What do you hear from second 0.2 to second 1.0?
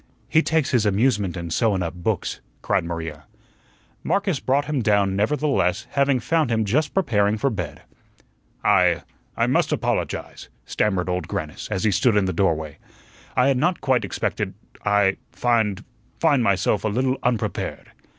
"He takes his